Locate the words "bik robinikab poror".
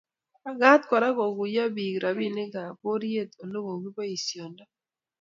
1.75-3.27